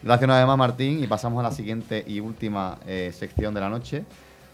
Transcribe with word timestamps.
Gracias 0.00 0.28
una 0.28 0.38
vez 0.38 0.46
más, 0.46 0.56
Martín, 0.56 1.02
y 1.02 1.08
pasamos 1.08 1.40
a 1.40 1.42
la 1.42 1.50
siguiente 1.50 2.04
y 2.06 2.20
última 2.20 2.78
eh, 2.86 3.10
sección 3.12 3.52
de 3.52 3.60
la 3.60 3.68
noche, 3.68 4.04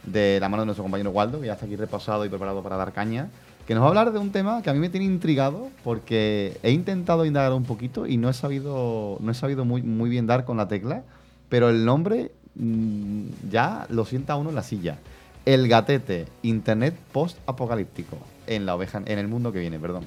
de 0.03 0.39
la 0.41 0.49
mano 0.49 0.63
de 0.63 0.67
nuestro 0.67 0.85
compañero 0.85 1.11
Waldo, 1.11 1.39
que 1.39 1.49
ya 1.49 1.53
está 1.53 1.67
aquí 1.67 1.77
repasado 1.77 2.25
y 2.25 2.31
preparado 2.31 2.63
para 2.63 2.79
dar 2.79 2.95
caña, 2.95 3.29
que 3.67 3.75
nos 3.75 3.83
va 3.83 3.87
a 3.87 3.89
hablar 3.91 4.13
de 4.13 4.19
un 4.19 4.33
tema 4.33 4.63
que 4.63 4.71
a 4.71 4.73
mí 4.73 4.79
me 4.79 4.89
tiene 4.89 5.05
intrigado 5.05 5.69
porque 5.85 6.59
he 6.63 6.71
intentado 6.71 7.27
indagar 7.27 7.53
un 7.53 7.65
poquito 7.65 8.07
y 8.07 8.17
no 8.17 8.31
he 8.31 8.33
sabido, 8.33 9.19
no 9.21 9.31
he 9.31 9.35
sabido 9.35 9.67
muy, 9.67 9.83
muy 9.83 10.09
bien 10.09 10.27
dar 10.27 10.47
con 10.47 10.57
la 10.57 10.67
tecla, 10.67 11.03
pero 11.51 11.69
el 11.69 11.85
nombre 11.85 12.33
mm, 12.55 13.25
ya 13.51 13.87
lo 13.91 14.07
sienta 14.07 14.37
uno 14.37 14.49
en 14.49 14.57
la 14.57 14.63
silla. 14.63 14.97
El 15.45 15.69
gatete, 15.69 16.25
Internet 16.41 16.95
post-apocalíptico, 17.13 18.17
en 18.47 18.65
la 18.65 18.75
oveja, 18.77 19.03
en 19.05 19.19
el 19.19 19.29
mundo 19.29 19.53
que 19.53 19.59
viene, 19.59 19.79
perdón. 19.79 20.05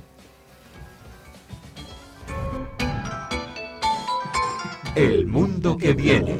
El 4.98 5.28
mundo 5.28 5.78
que 5.78 5.94
viene. 5.94 6.40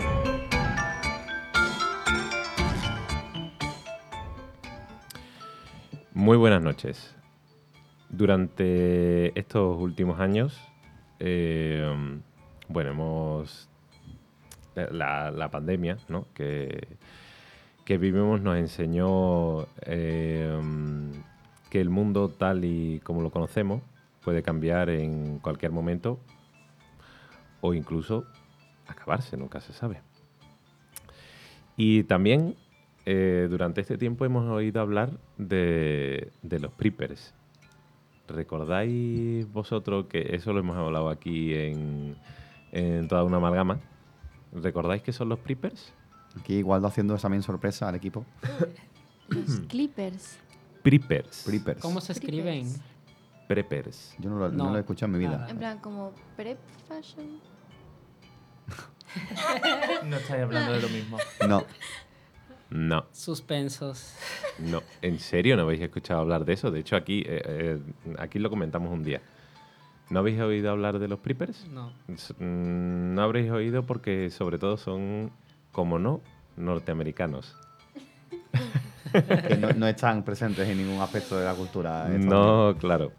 Muy 6.16 6.38
buenas 6.38 6.64
noches. 6.64 7.16
Durante 8.10 9.38
estos 9.40 9.80
últimos 9.80 10.20
años, 10.20 10.60
eh, 11.20 11.88
bueno, 12.68 12.90
hemos. 12.90 13.70
La, 14.74 15.50
pandemia 15.52 16.00
¿no? 16.10 16.26
que, 16.34 16.88
que 17.86 18.00
vivimos 18.00 18.42
nos 18.42 18.58
enseñó 18.58 19.68
eh, 19.84 20.60
que 21.70 21.80
el 21.80 21.92
mundo 21.92 22.30
tal 22.30 22.66
y 22.66 23.02
como 23.02 23.22
lo 23.22 23.30
conocemos 23.30 23.84
puede 24.24 24.42
cambiar 24.42 24.90
en 24.90 25.38
cualquier 25.38 25.72
momento 25.72 26.20
o 27.62 27.74
incluso 27.76 28.26
acabarse, 28.88 29.38
nunca 29.38 29.60
se 29.62 29.74
sabe. 29.74 30.02
Y 31.76 32.04
también 32.04 32.56
eh, 33.06 33.48
durante 33.50 33.82
este 33.82 33.98
tiempo 33.98 34.26
hemos 34.26 34.50
oído 34.50 34.82
hablar 34.82 35.12
de, 35.38 36.32
de 36.42 36.60
los 36.60 36.72
preppers. 36.74 37.34
¿Recordáis 38.28 39.50
vosotros 39.52 40.08
que 40.08 40.36
eso 40.36 40.52
lo 40.54 40.60
hemos 40.60 40.76
hablado 40.76 41.10
aquí 41.10 41.54
en, 41.54 42.18
en 42.72 43.08
toda 43.08 43.24
una 43.24 43.38
amalgama? 43.38 43.80
¿Recordáis 44.54 45.02
qué 45.02 45.14
son 45.14 45.30
los 45.30 45.40
preppers? 45.40 45.94
Aquí 46.40 46.62
Waldo 46.62 46.88
haciendo 46.88 47.14
examen 47.16 47.42
sorpresa 47.42 47.88
al 47.88 47.96
equipo. 47.96 48.26
Los 49.30 49.60
Clippers. 49.68 50.38
Preppers. 50.84 51.44
Preppers. 51.46 51.82
¿Cómo 51.82 52.02
se 52.02 52.12
escriben? 52.14 52.68
Preppers. 53.48 54.16
Yo 54.20 54.30
no 54.30 54.38
lo, 54.40 54.50
no 54.52 54.66
No. 54.66 54.72
lo 54.72 54.78
he 54.78 54.82
escuchado 54.82 55.08
en 55.14 55.20
mi 55.20 55.26
vida. 55.26 55.48
En 55.50 55.58
plan, 55.58 55.80
como 55.80 56.12
prep 56.36 56.58
fashion. 56.88 57.40
No 60.06 60.18
estáis 60.18 60.44
hablando 60.44 60.74
de 60.74 60.82
lo 60.82 60.90
mismo. 60.90 61.18
No. 61.48 61.64
No, 62.70 63.06
Suspensos. 63.14 64.14
no. 64.60 64.84
¿En 65.02 65.20
serio 65.20 65.56
no 65.56 65.62
habéis 65.64 65.80
escuchado 65.82 66.20
hablar 66.20 66.44
de 66.44 66.52
eso? 66.54 66.70
De 66.70 66.82
hecho, 66.82 66.98
aquí, 66.98 67.24
eh, 67.26 67.42
eh, 67.46 67.80
aquí 68.20 68.40
lo 68.40 68.50
comentamos 68.50 68.92
un 68.92 69.04
día. 69.04 69.22
¿No 70.10 70.20
habéis 70.20 70.40
oído 70.42 70.72
hablar 70.72 71.00
de 71.00 71.08
los 71.08 71.20
preppers? 71.20 71.66
No. 71.68 71.92
Mm, 72.40 73.14
No 73.16 73.22
habréis 73.22 73.52
oído 73.52 73.84
porque 73.84 74.30
sobre 74.32 74.58
todo 74.58 74.76
son, 74.76 75.32
como 75.72 75.98
no, 75.98 76.20
norteamericanos. 76.58 77.56
que 79.48 79.56
no, 79.58 79.70
no 79.72 79.88
están 79.88 80.24
presentes 80.24 80.68
en 80.68 80.78
ningún 80.78 81.02
aspecto 81.02 81.38
de 81.40 81.46
la 81.46 81.54
cultura. 81.54 82.08
No, 82.10 82.76
claro. 82.80 83.14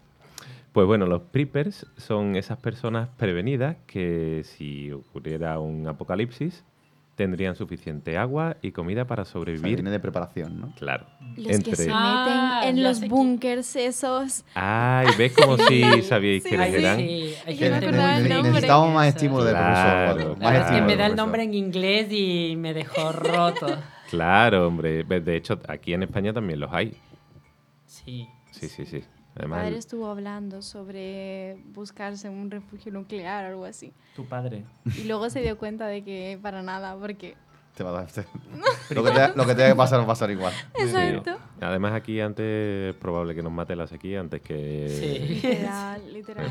Pues 0.73 0.85
bueno, 0.85 1.05
los 1.07 1.21
preppers 1.23 1.85
son 1.97 2.35
esas 2.35 2.57
personas 2.59 3.09
prevenidas 3.17 3.77
que 3.87 4.43
si 4.45 4.91
ocurriera 4.91 5.59
un 5.59 5.87
apocalipsis 5.87 6.63
tendrían 7.15 7.55
suficiente 7.55 8.17
agua 8.17 8.55
y 8.61 8.71
comida 8.71 9.05
para 9.05 9.23
O 9.23 9.25
sea, 9.25 9.33
sobrevivir. 9.33 9.75
viene 9.75 9.89
de 9.91 9.99
preparación, 9.99 10.61
¿no? 10.61 10.73
Claro. 10.75 11.05
Los 11.35 11.59
que 11.59 11.75
se 11.75 11.83
meten 11.87 11.93
Ah, 11.93 12.61
en 12.63 12.81
los 12.81 13.01
bunkers 13.09 13.75
esos. 13.75 14.45
Ay, 14.53 15.07
¿ves 15.17 15.33
como 15.33 15.57
si 15.57 15.81
sabíais 16.03 16.43
Sí, 16.43 16.49
quiénes 16.49 16.69
sí. 16.69 16.75
eran? 16.77 16.97
Sí, 16.97 17.33
hay 17.45 17.81
no 17.81 17.91
me. 17.91 18.43
Necesitamos 18.43 18.93
más 18.93 19.07
estímulo 19.07 19.43
del 19.43 19.53
Claro. 19.55 20.11
profesor. 20.13 20.37
Más 20.37 20.49
Claro, 20.51 20.65
es 20.65 20.71
que 20.71 20.81
me 20.85 20.95
da 20.95 21.07
el 21.07 21.15
nombre 21.17 21.43
en 21.43 21.53
inglés 21.55 22.07
y 22.11 22.55
me 22.57 22.73
dejó 22.73 23.11
roto. 23.11 23.67
Claro, 24.09 24.67
hombre. 24.67 25.03
De 25.03 25.35
hecho, 25.35 25.59
aquí 25.67 25.93
en 25.93 26.03
España 26.03 26.31
también 26.31 26.59
los 26.61 26.71
hay. 26.71 26.95
Sí. 27.85 28.29
Sí, 28.51 28.69
sí, 28.69 28.85
sí. 28.85 29.03
Mi 29.39 29.43
Además, 29.43 29.59
padre 29.63 29.77
estuvo 29.77 30.07
hablando 30.07 30.61
sobre 30.61 31.57
buscarse 31.73 32.27
un 32.29 32.51
refugio 32.51 32.91
nuclear 32.91 33.45
o 33.45 33.47
algo 33.47 33.63
así. 33.65 33.93
Tu 34.15 34.25
padre. 34.25 34.65
Y 34.97 35.05
luego 35.05 35.29
se 35.29 35.39
dio 35.41 35.57
cuenta 35.57 35.87
de 35.87 36.03
que 36.03 36.37
para 36.41 36.61
nada, 36.61 36.97
porque... 36.99 37.35
Te 37.73 37.83
va 37.85 37.91
a 37.91 37.93
dar- 37.93 38.09
lo, 38.89 39.03
que 39.03 39.11
te, 39.11 39.27
lo 39.37 39.45
que 39.45 39.55
tenga 39.55 39.69
que 39.69 39.75
pasar 39.75 39.99
va 39.99 40.03
a 40.03 40.07
pasar 40.07 40.29
igual. 40.29 40.51
Exacto. 40.75 41.37
además 41.61 41.93
aquí 41.93 42.19
antes 42.19 42.45
es 42.89 42.95
probable 42.95 43.33
que 43.33 43.41
nos 43.41 43.53
mate 43.53 43.77
la 43.77 43.87
sequía 43.87 44.19
antes 44.19 44.41
que... 44.41 44.89
Sí. 44.89 45.47
Literal, 45.47 46.01
literal. 46.13 46.49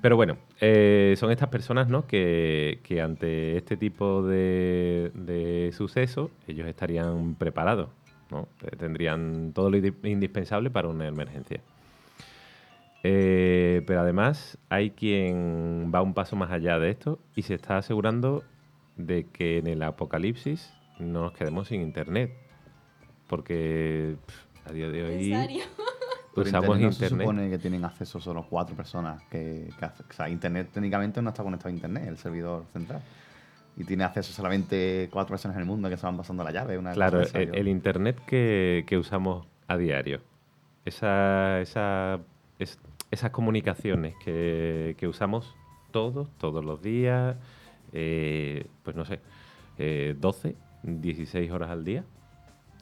Pero 0.00 0.16
bueno, 0.16 0.38
eh, 0.62 1.16
son 1.18 1.30
estas 1.32 1.48
personas 1.50 1.88
¿no? 1.88 2.06
que, 2.06 2.80
que 2.82 3.02
ante 3.02 3.58
este 3.58 3.76
tipo 3.76 4.22
de, 4.22 5.10
de 5.14 5.70
sucesos 5.76 6.30
ellos 6.46 6.66
estarían 6.66 7.34
preparados, 7.34 7.90
¿no? 8.30 8.48
Tendrían 8.78 9.52
todo 9.54 9.70
lo 9.70 9.78
indi- 9.78 9.94
indispensable 10.08 10.70
para 10.70 10.88
una 10.88 11.06
emergencia. 11.06 11.60
Eh, 13.04 13.82
pero 13.86 14.00
además 14.00 14.58
hay 14.68 14.90
quien 14.90 15.90
va 15.94 16.02
un 16.02 16.14
paso 16.14 16.34
más 16.36 16.50
allá 16.50 16.78
de 16.78 16.90
esto 16.90 17.18
y 17.36 17.42
se 17.42 17.54
está 17.54 17.78
asegurando 17.78 18.42
de 18.96 19.24
que 19.26 19.58
en 19.58 19.68
el 19.68 19.82
apocalipsis 19.82 20.72
no 20.98 21.22
nos 21.22 21.32
quedemos 21.32 21.68
sin 21.68 21.80
internet. 21.80 22.32
Porque 23.28 24.16
pff, 24.26 24.68
a 24.68 24.72
día 24.72 24.88
de 24.88 25.04
hoy 25.04 25.32
usamos 26.34 26.78
internet 26.78 26.82
no 26.86 26.92
se 26.92 27.04
internet. 27.04 27.20
supone 27.26 27.50
que 27.50 27.58
tienen 27.58 27.84
acceso 27.84 28.20
solo 28.20 28.44
cuatro 28.48 28.74
personas. 28.74 29.22
Que, 29.30 29.68
que 29.78 29.84
o 29.86 30.12
sea, 30.12 30.28
Internet 30.28 30.70
técnicamente 30.72 31.22
no 31.22 31.30
está 31.30 31.42
conectado 31.44 31.68
a 31.68 31.72
Internet, 31.72 32.08
el 32.08 32.16
servidor 32.18 32.64
central. 32.72 33.00
Y 33.78 33.84
tiene 33.84 34.04
acceso 34.04 34.32
solamente 34.32 35.08
cuatro 35.12 35.32
personas 35.34 35.56
en 35.56 35.60
el 35.62 35.66
mundo 35.66 35.88
que 35.88 35.96
se 35.96 36.04
van 36.04 36.16
pasando 36.16 36.42
la 36.42 36.50
llave. 36.50 36.76
Una 36.78 36.92
Claro, 36.92 37.20
de 37.20 37.50
el, 37.54 37.68
internet 37.68 38.18
que, 38.26 38.84
que 38.86 38.98
usamos 38.98 39.46
a 39.68 39.76
diario, 39.76 40.20
esa, 40.84 41.60
esa, 41.60 42.18
es- 42.58 42.78
esas 43.10 43.30
comunicaciones 43.30 44.14
que, 44.24 44.96
que 44.98 45.06
usamos 45.06 45.54
todos, 45.92 46.28
todos 46.38 46.64
los 46.64 46.82
días, 46.82 47.36
eh, 47.92 48.66
pues 48.82 48.96
no 48.96 49.04
sé, 49.04 49.20
eh, 49.78 50.16
12, 50.18 50.56
16 50.82 51.50
horas 51.52 51.70
al 51.70 51.84
día. 51.84 52.04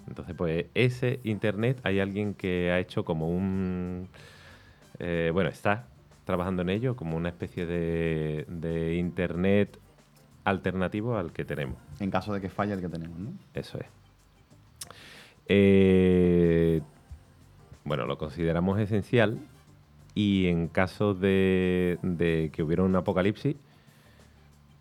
Entonces, 0.09 0.35
pues 0.37 0.67
ese 0.75 1.21
internet 1.25 1.81
hay 1.83 2.01
alguien 2.01 2.33
que 2.35 2.71
ha 2.73 2.79
hecho 2.79 3.05
como 3.05 3.29
un... 3.29 4.09
eh, 4.99 5.31
bueno, 5.33 5.51
está 5.51 5.87
trabajando 6.25 6.63
en 6.63 6.71
ello 6.71 6.97
como 6.97 7.17
una 7.17 7.29
especie 7.29 7.67
de, 7.67 8.47
de 8.49 8.95
internet 8.97 9.79
alternativo 10.47 11.19
al 11.19 11.33
que 11.33 11.45
tenemos. 11.45 11.77
En 12.01 12.11
caso 12.11 12.33
de 12.33 12.41
que 12.41 12.49
falle 12.49 12.73
el 12.73 12.81
que 12.81 12.89
tenemos, 12.89 13.19
¿no? 13.19 13.33
Eso 13.53 13.79
es. 13.79 13.87
Eh, 15.49 16.81
bueno, 17.85 18.07
lo 18.07 18.19
consideramos 18.19 18.79
esencial 18.81 19.39
y 20.15 20.47
en 20.47 20.69
caso 20.69 21.15
de, 21.15 21.99
de 22.03 22.51
que 22.53 22.63
hubiera 22.63 22.83
un 22.83 22.97
apocalipsis, 22.97 23.57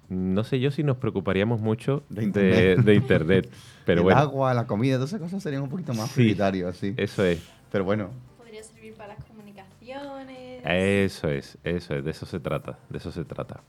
no 0.09 0.43
sé 0.43 0.59
yo 0.59 0.71
si 0.71 0.83
nos 0.83 0.97
preocuparíamos 0.97 1.59
mucho 1.61 2.03
De 2.09 2.21
de 2.21 2.25
internet. 2.27 2.79
de 2.79 2.95
internet. 2.95 3.49
Pero 3.85 3.99
el 4.01 4.03
bueno, 4.05 4.19
agua, 4.19 4.53
la 4.53 4.65
comida, 4.67 4.95
todas 4.95 5.09
esas 5.09 5.21
cosas 5.21 5.41
serían 5.43 5.61
un 5.63 5.69
poquito 5.69 5.93
más 5.93 6.09
Sí. 6.09 6.15
prioritarios, 6.21 6.77
sí. 6.77 6.93
eso 6.97 7.23
es, 7.25 7.41
Pero 7.71 7.83
bueno, 7.83 8.09
Podría 8.37 8.63
servir 8.63 8.93
para 8.93 9.15
las 9.15 9.23
comunicaciones. 9.25 10.61
eso 10.63 11.29
es, 11.29 11.57
eso 11.63 11.95
es, 11.95 12.03
de 12.05 12.11
eso 12.11 12.25
se 12.25 12.39
trata, 12.39 12.77
de 12.89 12.97
eso 12.97 13.11
se 13.11 13.25
trata. 13.25 13.61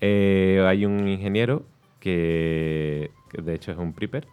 Eh, 0.00 0.64
hay 0.66 0.84
un 0.86 1.08
ingeniero 1.08 1.64
que, 2.00 3.10
de 3.32 3.54
hecho 3.54 3.72
es 3.72 3.78
un 3.78 3.92
prepper, 3.92 4.26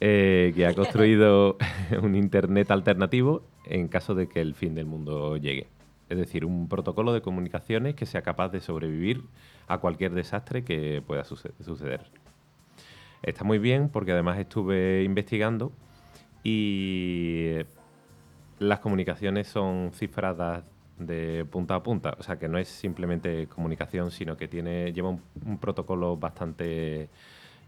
eh, 0.00 0.52
que 0.54 0.66
ha 0.66 0.74
construido 0.74 1.56
un 2.02 2.14
internet 2.14 2.70
alternativo 2.70 3.42
en 3.64 3.88
caso 3.88 4.14
de 4.14 4.28
que 4.28 4.40
el 4.40 4.54
fin 4.54 4.74
del 4.74 4.86
mundo 4.86 5.36
llegue. 5.36 5.66
Es 6.08 6.18
decir, 6.18 6.44
un 6.44 6.68
protocolo 6.68 7.12
de 7.12 7.20
comunicaciones 7.20 7.94
que 7.96 8.06
sea 8.06 8.22
capaz 8.22 8.50
de 8.50 8.60
sobrevivir 8.60 9.22
a 9.66 9.78
cualquier 9.78 10.12
desastre 10.12 10.62
que 10.64 11.02
pueda 11.04 11.24
suce- 11.24 11.50
suceder. 11.64 12.02
Está 13.22 13.42
muy 13.42 13.58
bien 13.58 13.88
porque 13.88 14.12
además 14.12 14.38
estuve 14.38 15.02
investigando 15.02 15.72
y 16.44 17.46
eh, 17.46 17.64
las 18.60 18.78
comunicaciones 18.78 19.48
son 19.48 19.90
cifradas 19.92 20.62
de 20.98 21.44
punta 21.50 21.74
a 21.74 21.82
punta, 21.82 22.16
o 22.18 22.22
sea 22.22 22.38
que 22.38 22.48
no 22.48 22.58
es 22.58 22.68
simplemente 22.68 23.46
comunicación, 23.48 24.10
sino 24.10 24.36
que 24.36 24.48
tiene 24.48 24.92
lleva 24.92 25.10
un, 25.10 25.20
un 25.44 25.58
protocolo 25.58 26.16
bastante 26.16 27.08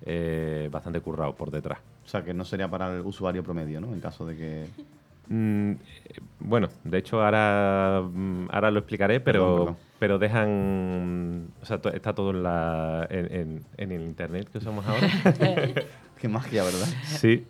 eh, 0.06 0.68
bastante 0.70 1.00
currado 1.00 1.34
por 1.34 1.50
detrás. 1.50 1.78
o 2.04 2.08
sea, 2.08 2.22
que 2.24 2.32
no 2.32 2.44
sería 2.44 2.68
para 2.68 2.94
el 2.94 3.00
usuario 3.00 3.42
promedio, 3.42 3.80
¿no? 3.80 3.92
En 3.92 4.00
caso 4.00 4.24
de 4.26 4.36
que... 4.36 4.66
Mm, 5.30 5.72
eh, 5.72 6.20
bueno, 6.40 6.70
de 6.84 6.96
hecho 6.96 7.22
ahora, 7.22 8.00
mm, 8.02 8.46
ahora 8.50 8.70
lo 8.70 8.78
explicaré, 8.78 9.20
pero, 9.20 9.40
Perdón, 9.42 9.58
perdón. 9.58 9.76
pero 9.98 10.18
dejan... 10.18 11.48
O 11.60 11.66
sea, 11.66 11.78
está 11.92 12.14
todo 12.14 12.30
en, 12.30 12.42
la, 12.42 13.06
en, 13.10 13.34
en- 13.34 13.64
en 13.76 13.92
el 13.92 14.00
internet 14.06 14.48
que 14.50 14.56
usamos 14.56 14.86
ahora. 14.86 15.06
Qué 16.18 16.28
magia, 16.28 16.64
¿verdad? 16.64 16.86
Sí. 17.04 17.44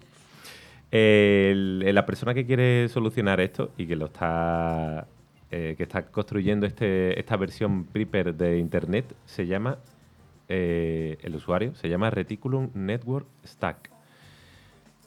El- 0.90 1.94
la 1.94 2.04
persona 2.06 2.34
que 2.34 2.46
quiere 2.46 2.88
solucionar 2.88 3.40
esto 3.40 3.70
y 3.76 3.86
que 3.86 3.94
lo 3.94 4.06
está 4.06 5.06
eh, 5.50 5.74
que 5.76 5.82
está 5.84 6.02
construyendo 6.06 6.66
este, 6.66 7.18
esta 7.18 7.36
versión 7.36 7.84
Prepper 7.84 8.34
de 8.34 8.58
Internet 8.58 9.14
se 9.24 9.46
llama 9.46 9.78
eh, 10.48 11.18
el 11.22 11.34
usuario 11.34 11.74
se 11.74 11.88
llama 11.88 12.10
Reticulum 12.10 12.70
Network 12.74 13.26
Stack. 13.46 13.90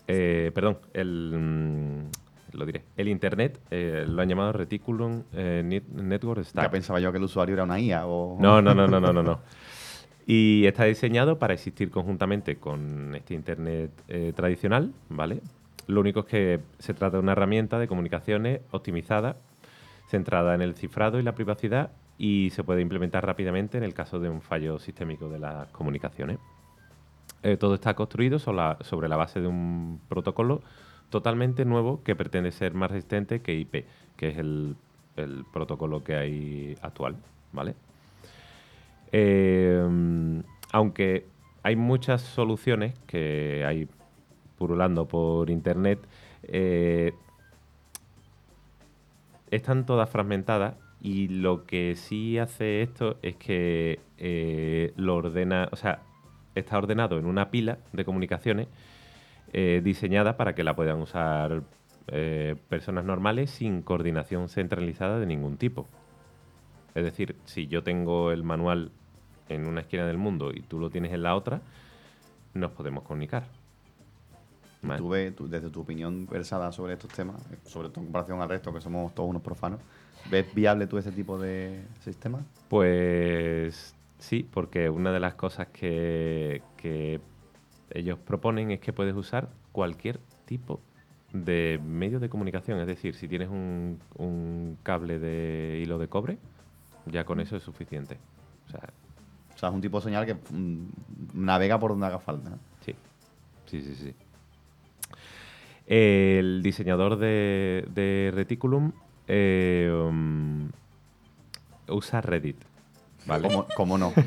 Eh, 0.07 0.51
perdón, 0.53 0.77
el 0.93 1.33
mm, 1.37 2.57
lo 2.57 2.65
diré. 2.65 2.83
El 2.97 3.07
Internet 3.07 3.59
lo 3.69 4.21
han 4.21 4.27
llamado 4.29 4.51
Reticulum 4.53 5.23
Net- 5.33 5.87
Network 5.87 6.43
Stack. 6.43 6.65
Ya 6.65 6.71
pensaba 6.71 6.99
yo 6.99 7.11
que 7.11 7.17
el 7.17 7.23
usuario 7.23 7.53
era 7.53 7.63
una 7.63 7.79
IA 7.79 8.05
o... 8.07 8.37
No, 8.39 8.61
no, 8.61 8.73
no, 8.73 8.87
no, 8.87 8.99
no, 8.99 9.13
no, 9.13 9.23
no. 9.23 9.39
Y 10.27 10.65
está 10.65 10.85
diseñado 10.85 11.39
para 11.39 11.53
existir 11.53 11.89
conjuntamente 11.89 12.57
con 12.57 13.15
este 13.15 13.33
Internet 13.33 13.91
tradicional, 14.35 14.91
¿vale? 15.09 15.41
Lo 15.87 15.99
único 16.01 16.21
es 16.21 16.25
que 16.25 16.59
se 16.79 16.93
trata 16.93 17.17
de 17.17 17.23
una 17.23 17.31
herramienta 17.31 17.79
de 17.79 17.87
comunicaciones 17.87 18.61
optimizada, 18.71 19.37
centrada 20.11 20.53
en 20.53 20.61
el 20.61 20.75
cifrado 20.75 21.19
y 21.19 21.23
la 21.23 21.33
privacidad 21.33 21.91
y 22.17 22.51
se 22.51 22.63
puede 22.63 22.81
implementar 22.81 23.25
rápidamente 23.25 23.77
en 23.77 23.83
el 23.83 23.93
caso 23.93 24.19
de 24.19 24.29
un 24.29 24.41
fallo 24.41 24.77
sistémico 24.77 25.29
de 25.29 25.39
las 25.39 25.67
comunicaciones. 25.69 26.37
Eh, 27.41 27.57
todo 27.57 27.73
está 27.73 27.95
construido 27.95 28.37
sobre 28.37 29.09
la, 29.09 29.15
base 29.15 29.41
de 29.41 29.47
un 29.47 29.99
protocolo 30.07 30.61
totalmente 31.09 31.65
nuevo 31.65 32.03
que 32.03 32.15
pretende 32.15 32.51
ser 32.51 32.75
más 32.75 32.91
resistente 32.91 33.41
que 33.41 33.55
IP, 33.55 33.85
que 34.15 34.29
es 34.29 34.37
el, 34.37 34.75
el 35.15 35.45
protocolo 35.51 36.03
que 36.03 36.15
hay 36.15 36.77
actual, 36.81 37.15
¿vale? 37.51 37.73
Eh, 39.11 39.83
aunque 40.71 41.25
hay 41.63 41.75
muchas 41.75 42.21
soluciones 42.21 42.93
que 43.07 43.63
hay 43.65 43.87
purulando 44.57 45.07
por 45.07 45.49
internet, 45.49 45.99
eh, 46.43 47.13
están 49.51 49.85
todas 49.85 50.09
fragmentadas 50.09 50.75
y 51.01 51.27
lo 51.27 51.65
que 51.65 51.95
sí 51.95 52.37
hace 52.37 52.81
esto 52.81 53.17
es 53.21 53.35
que 53.35 53.99
eh, 54.17 54.93
lo 54.95 55.15
ordena, 55.15 55.67
o 55.71 55.75
sea, 55.75 56.01
está 56.55 56.77
ordenado 56.77 57.17
en 57.17 57.25
una 57.25 57.49
pila 57.49 57.79
de 57.91 58.05
comunicaciones 58.05 58.67
eh, 59.53 59.81
diseñada 59.83 60.37
para 60.37 60.55
que 60.55 60.63
la 60.63 60.75
puedan 60.75 61.01
usar 61.01 61.63
eh, 62.07 62.55
personas 62.69 63.03
normales 63.03 63.49
sin 63.51 63.81
coordinación 63.81 64.47
centralizada 64.47 65.19
de 65.19 65.25
ningún 65.25 65.57
tipo. 65.57 65.87
Es 66.95 67.03
decir, 67.03 67.35
si 67.45 67.67
yo 67.67 67.83
tengo 67.83 68.31
el 68.31 68.43
manual 68.43 68.91
en 69.49 69.67
una 69.67 69.81
esquina 69.81 70.05
del 70.05 70.17
mundo 70.17 70.51
y 70.53 70.61
tú 70.61 70.79
lo 70.79 70.89
tienes 70.89 71.13
en 71.13 71.23
la 71.23 71.35
otra, 71.35 71.61
nos 72.53 72.71
podemos 72.71 73.03
comunicar. 73.03 73.60
¿Vale? 74.83 74.97
Tú 74.99 75.09
ves, 75.09 75.35
tú, 75.35 75.47
desde 75.47 75.69
tu 75.69 75.81
opinión 75.81 76.25
versada 76.27 76.71
sobre 76.71 76.93
estos 76.93 77.11
temas, 77.11 77.39
eh, 77.51 77.57
sobre 77.65 77.89
todo 77.89 77.99
en 78.01 78.05
comparación 78.07 78.41
al 78.41 78.49
resto, 78.49 78.73
que 78.73 78.81
somos 78.81 79.13
todos 79.13 79.29
unos 79.29 79.41
profanos, 79.43 79.79
¿ves 80.29 80.51
viable 80.55 80.87
tú 80.87 80.97
ese 80.97 81.11
tipo 81.11 81.37
de 81.37 81.83
sistemas? 82.03 82.43
Pues 82.67 83.95
sí, 84.17 84.47
porque 84.51 84.89
una 84.89 85.11
de 85.11 85.19
las 85.19 85.35
cosas 85.35 85.67
que, 85.67 86.63
que 86.77 87.21
ellos 87.91 88.17
proponen 88.17 88.71
es 88.71 88.79
que 88.79 88.91
puedes 88.91 89.15
usar 89.15 89.49
cualquier 89.71 90.19
tipo 90.45 90.79
de 91.31 91.79
medio 91.85 92.19
de 92.19 92.29
comunicación. 92.29 92.79
Es 92.79 92.87
decir, 92.87 93.15
si 93.15 93.27
tienes 93.27 93.49
un, 93.49 93.99
un 94.17 94.77
cable 94.83 95.19
de 95.19 95.79
hilo 95.83 95.97
de 95.99 96.07
cobre, 96.07 96.37
ya 97.05 97.23
con 97.23 97.39
eso 97.39 97.55
es 97.55 97.63
suficiente. 97.63 98.17
O 98.67 98.71
sea, 98.71 98.89
O 99.55 99.57
sea, 99.59 99.69
es 99.69 99.75
un 99.75 99.81
tipo 99.81 99.99
de 99.99 100.03
señal 100.05 100.25
que 100.25 100.33
mm, 100.33 100.87
navega 101.35 101.79
por 101.79 101.91
donde 101.91 102.07
haga 102.07 102.19
falta. 102.19 102.51
Sí, 102.85 102.95
sí, 103.67 103.81
sí, 103.81 103.95
sí. 103.95 104.15
El 105.93 106.61
diseñador 106.63 107.17
de, 107.17 107.85
de 107.93 108.31
Reticulum 108.33 108.93
eh, 109.27 109.91
um, 109.93 110.69
usa 111.89 112.21
Reddit. 112.21 112.55
¿Vale? 113.25 113.49
¿Cómo, 113.49 113.67
cómo 113.75 113.97
no? 113.97 114.13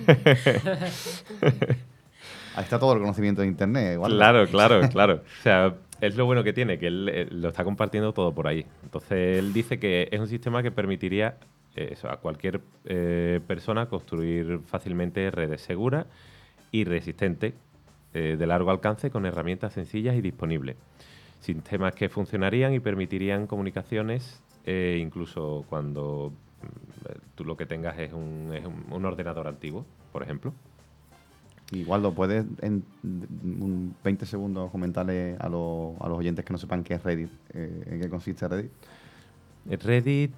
Ahí 2.55 2.62
está 2.62 2.78
todo 2.78 2.93
el 2.93 3.00
conocimiento 3.00 3.40
de 3.40 3.49
Internet. 3.49 3.94
igual. 3.94 4.12
Claro, 4.12 4.46
claro, 4.46 4.88
claro. 4.90 5.14
O 5.14 5.43
sea, 5.43 5.75
es 6.02 6.16
lo 6.16 6.26
bueno 6.26 6.44
que 6.44 6.52
tiene, 6.52 6.78
que 6.78 6.88
él 6.88 7.08
eh, 7.11 7.28
lo 7.31 7.49
está 7.49 7.64
compartiendo 7.64 8.12
todo 8.12 8.34
por 8.34 8.46
ahí. 8.46 8.66
Entonces, 8.82 9.38
él 9.38 9.55
dice 9.55 9.78
que 9.78 10.08
es 10.12 10.20
un 10.20 10.28
sistema 10.28 10.62
que 10.62 10.70
permitiría 10.70 11.38
eh, 11.76 11.88
eso, 11.93 12.11
a 12.11 12.19
cualquier 12.19 12.61
eh, 12.84 13.40
persona 13.46 13.87
construir 13.87 14.61
fácilmente 14.66 15.31
redes 15.31 15.62
seguras 15.62 16.06
y 16.70 16.84
resistentes 16.84 17.55
eh, 18.12 18.37
de 18.38 18.46
largo 18.46 18.70
alcance 18.70 19.11
con 19.11 19.26
herramientas 19.26 19.72
sencillas 19.72 20.14
y 20.14 20.20
disponibles. 20.20 20.76
Sistemas 21.44 21.94
que 21.94 22.08
funcionarían 22.08 22.73
y 22.73 22.81
permitirían 22.81 23.46
comunicaciones 23.46 24.41
eh, 24.64 24.99
incluso 24.99 25.67
cuando 25.69 26.32
mm, 26.62 27.08
tú 27.35 27.44
lo 27.44 27.55
que 27.55 27.67
tengas 27.67 27.99
es 27.99 28.14
un, 28.14 28.50
es 28.55 28.64
un- 28.64 29.05
ordenador 29.05 29.46
antiguo, 29.46 29.85
por 30.11 30.23
ejemplo. 30.23 30.55
Igual 31.73 32.02
lo 32.02 32.12
puedes 32.14 32.46
en 32.62 32.82
un 33.02 33.94
20 34.02 34.25
segundos 34.25 34.70
comentarle 34.70 35.37
a, 35.38 35.49
los- 35.50 36.00
a 36.00 36.08
los 36.08 36.19
oyentes 36.19 36.46
que 36.46 36.52
no 36.55 36.58
sepan 36.58 36.82
qué 36.82 36.94
es 36.94 37.02
Reddit, 37.02 37.31
eh, 37.52 37.82
en 37.90 38.00
qué 38.00 38.08
consiste 38.08 38.49
Reddit. 38.49 38.70
Reddit, 39.67 40.32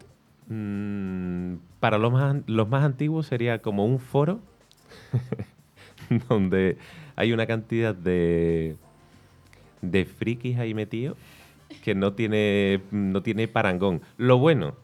mm, 0.49 1.55
para 1.79 1.99
los 1.99 2.13
más, 2.13 2.37
los 2.47 2.69
más 2.69 2.83
antiguos, 2.83 3.27
sería 3.29 3.61
como 3.63 3.85
un 3.87 4.01
foro 4.01 4.41
donde 6.29 6.79
hay 7.17 7.33
una 7.33 7.47
cantidad 7.47 7.95
de, 7.95 8.77
de 9.83 10.05
frikis 10.05 10.59
ahí 10.59 10.75
metidos 10.75 11.17
que 11.83 11.95
no 11.95 12.13
tiene, 12.15 12.81
no 12.91 13.23
tiene 13.23 13.49
parangón. 13.49 14.01
Lo 14.17 14.39
bueno, 14.39 14.75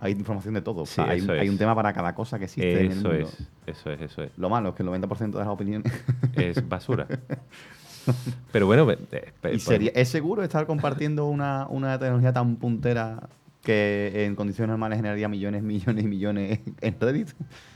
Hay 0.00 0.12
información 0.12 0.54
de 0.54 0.62
todo. 0.62 0.82
o 0.82 0.86
sea, 0.86 1.04
Sí, 1.04 1.10
hay, 1.10 1.18
eso 1.20 1.52
un 1.52 1.58
tema 1.58 1.74
para 1.74 1.92
cada 1.92 2.14
cosa 2.14 2.38
que 2.38 2.44
existe 2.46 2.72
en 2.84 2.92
el 2.92 2.98
eso 2.98 3.08
mundo. 3.08 3.28
es, 3.28 3.48
eso 3.66 3.90
es, 3.90 4.00
eso 4.00 4.22
es. 4.22 4.30
Lo 4.36 4.48
malo 4.48 4.70
es 4.70 4.74
que 4.74 4.82
el 4.82 4.88
90% 4.88 5.30
de 5.32 5.38
las 5.38 5.48
opiniones... 5.48 5.92
Es 6.34 6.66
basura. 6.68 7.06
Pero 8.52 8.66
bueno, 8.66 8.90
eh, 8.90 8.98
eh, 9.12 9.24
¿Y 9.28 9.40
pues- 9.40 9.62
sería, 9.62 9.90
¿Es 9.94 10.08
seguro 10.08 10.42
estar 10.42 10.66
compartiendo 10.66 11.26
una, 11.26 11.66
una 11.68 11.98
tecnología 11.98 12.32
tan 12.32 12.56
puntera 12.56 13.28
que 13.62 14.24
en 14.26 14.34
condiciones 14.34 14.70
normales 14.70 14.98
generaría 14.98 15.28
millones, 15.28 15.62
millones 15.62 16.04
y 16.04 16.08
millones 16.08 16.60
en 16.80 17.00
Reddit? 17.00 17.28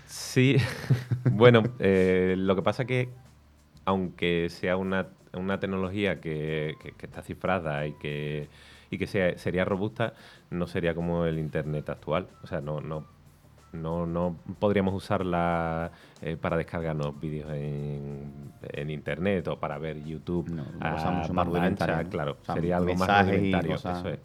Sí, 0.07 0.57
bueno, 1.31 1.63
eh, 1.79 2.35
lo 2.37 2.57
que 2.57 2.63
pasa 2.63 2.85
que 2.87 3.09
aunque 3.85 4.49
sea 4.51 4.77
una, 4.77 5.07
una 5.37 5.61
tecnología 5.61 6.21
que, 6.21 6.75
que- 6.83 6.93
que 6.93 7.07
está 7.07 7.23
cifrada 7.23 7.87
y 7.87 7.93
que, 7.95 8.49
y 8.91 8.99
que 8.99 9.07
sea, 9.07 9.37
sería 9.39 9.65
robusta, 9.65 10.15
no 10.51 10.67
sería 10.67 10.95
como 10.95 11.25
el 11.27 11.39
Internet 11.39 11.89
actual. 11.91 12.29
O 12.43 12.47
sea, 12.47 12.61
no, 12.61 12.81
no, 12.81 13.05
no, 13.73 14.07
no 14.07 14.37
podríamos 14.59 14.95
usarla 14.95 15.91
eh, 16.23 16.37
para 16.41 16.57
descargarnos 16.57 17.19
vídeos 17.21 17.51
en, 17.53 18.53
en 18.63 18.91
Internet 18.91 19.47
o 19.49 19.59
para 19.59 19.77
ver 19.79 20.03
YouTube 20.05 20.49
No, 20.49 20.65
una 20.81 20.93
cosa 20.93 21.09
a 21.09 21.11
mucho 21.13 21.35
más 21.35 21.47
ancha. 21.55 22.05
Claro, 22.05 22.37
O 22.41 22.45
sea, 22.45 22.55
sería 22.55 22.77
algo 22.79 22.95
más 22.95 23.27
rudimentario. 23.27 23.73
cosas- 23.73 23.99
Eso 23.99 24.09
es. 24.11 24.19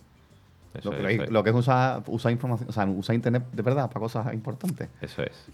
Eso 0.73 0.91
Lo 0.91 0.97
es, 0.99 1.03
que, 1.07 1.13
eso 1.15 1.23
es. 1.23 1.31
lo 1.31 1.43
que 1.43 1.49
es 1.49 1.55
usar, 1.57 2.03
usar 2.07 2.31
información, 2.31 2.69
o 2.69 2.71
sea, 2.71 2.85
usar 2.85 3.13
internet 3.13 3.43
de 3.51 3.61
verdad 3.61 3.87
para 3.89 3.99
cosas 3.99 4.33
importantes. 4.33 4.87
Eso 5.01 5.21
es. 5.23 5.47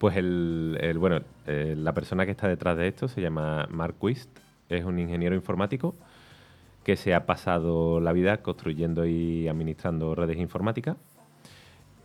Pues 0.00 0.16
el, 0.16 0.96
bueno, 0.98 1.20
eh, 1.46 1.74
la 1.76 1.92
persona 1.92 2.24
que 2.24 2.30
está 2.30 2.48
detrás 2.48 2.74
de 2.78 2.88
esto 2.88 3.06
se 3.06 3.20
llama 3.20 3.68
Mark 3.70 3.96
Quist, 4.00 4.30
es 4.70 4.82
un 4.82 4.98
ingeniero 4.98 5.34
informático 5.34 5.94
que 6.84 6.96
se 6.96 7.12
ha 7.12 7.26
pasado 7.26 8.00
la 8.00 8.14
vida 8.14 8.38
construyendo 8.38 9.04
y 9.04 9.46
administrando 9.46 10.14
redes 10.14 10.38
informáticas. 10.38 10.96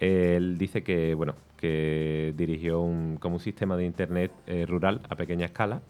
Él 0.01 0.57
dice 0.57 0.83
que, 0.83 1.13
bueno, 1.13 1.35
que 1.55 2.33
dirigió 2.35 2.81
un, 2.81 3.15
como 3.15 3.35
un 3.35 3.39
sistema 3.39 3.77
de 3.77 3.85
internet 3.85 4.33
eh, 4.45 4.65
rural 4.67 4.99
a 5.07 5.15
pequeña 5.15 5.45
escala, 5.45 5.81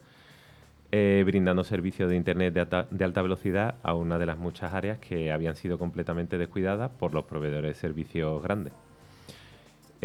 eh, 0.92 1.24
brindando 1.26 1.64
servicios 1.64 2.08
de 2.08 2.18
internet 2.18 2.54
de 2.54 2.60
alta, 2.60 2.88
de 2.92 3.04
alta 3.04 3.24
velocidad 3.24 3.78
a 3.82 3.96
una 3.96 4.20
de 4.20 4.28
las 4.28 4.38
muchas 4.38 4.76
áreas 4.76 5.00
que 5.00 5.32
habían 5.32 5.56
sido 5.56 5.80
completamente 5.80 6.38
descuidadas 6.38 6.92
por 6.92 7.16
los 7.16 7.26
proveedores 7.26 7.76
de 7.78 7.82
servicios 7.82 8.44
grandes. 8.44 8.74